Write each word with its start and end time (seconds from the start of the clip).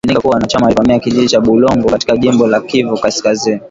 wapiganaji 0.03 0.11
wanaoaminika 0.13 0.21
kuwa 0.53 0.63
wanachama 0.63 0.65
walivamia 0.65 0.99
kijiji 0.99 1.27
cha 1.27 1.41
Bulongo 1.41 1.89
katika 1.89 2.17
jimbo 2.17 2.47
la 2.47 2.61
Kivu 2.61 2.97
kaskazini 2.97 3.59